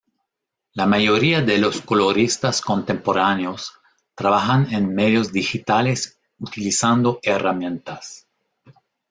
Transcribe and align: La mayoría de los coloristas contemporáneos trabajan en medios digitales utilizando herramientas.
La 0.73 0.87
mayoría 0.87 1.41
de 1.43 1.59
los 1.59 1.81
coloristas 1.83 2.59
contemporáneos 2.59 3.71
trabajan 4.15 4.73
en 4.73 4.95
medios 4.95 5.31
digitales 5.31 6.17
utilizando 6.39 7.19
herramientas. 7.21 8.27